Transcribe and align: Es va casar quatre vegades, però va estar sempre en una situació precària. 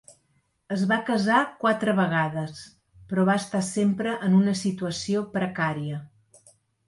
Es 0.75 0.83
va 0.91 0.95
casar 1.09 1.41
quatre 1.63 1.93
vegades, 1.99 2.63
però 3.11 3.25
va 3.29 3.35
estar 3.43 3.61
sempre 3.69 4.15
en 4.29 4.39
una 4.41 4.57
situació 4.63 5.23
precària. 5.39 6.01